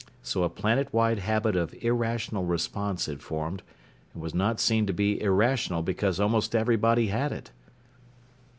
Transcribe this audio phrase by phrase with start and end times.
[0.23, 3.61] So a planet wide habit of irrational response had formed
[4.15, 7.51] and was not seen to be irrational because almost everybody had it.